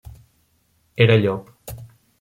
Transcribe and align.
Era 1.07 1.21
llop. 1.21 1.57